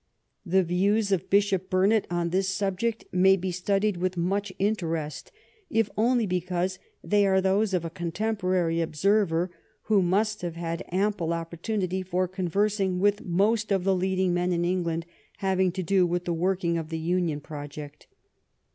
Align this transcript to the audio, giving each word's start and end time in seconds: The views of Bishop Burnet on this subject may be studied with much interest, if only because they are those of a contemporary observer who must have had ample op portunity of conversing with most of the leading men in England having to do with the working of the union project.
The 0.43 0.63
views 0.63 1.11
of 1.11 1.29
Bishop 1.29 1.69
Burnet 1.69 2.07
on 2.09 2.31
this 2.31 2.49
subject 2.49 3.05
may 3.11 3.35
be 3.35 3.51
studied 3.51 3.97
with 3.97 4.17
much 4.17 4.51
interest, 4.57 5.31
if 5.69 5.91
only 5.95 6.25
because 6.25 6.79
they 7.03 7.23
are 7.27 7.39
those 7.39 7.71
of 7.75 7.85
a 7.85 7.91
contemporary 7.91 8.81
observer 8.81 9.51
who 9.83 10.01
must 10.01 10.41
have 10.41 10.55
had 10.55 10.83
ample 10.91 11.33
op 11.33 11.51
portunity 11.53 12.03
of 12.11 12.31
conversing 12.31 12.97
with 12.99 13.23
most 13.23 13.71
of 13.71 13.83
the 13.83 13.95
leading 13.95 14.33
men 14.33 14.51
in 14.51 14.65
England 14.65 15.05
having 15.37 15.71
to 15.73 15.83
do 15.83 16.07
with 16.07 16.25
the 16.25 16.33
working 16.33 16.79
of 16.79 16.89
the 16.89 16.97
union 16.97 17.39
project. 17.39 18.07